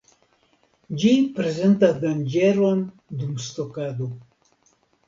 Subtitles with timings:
[1.03, 2.83] Ĝi prezentas danĝeron
[3.21, 4.11] dum stokado.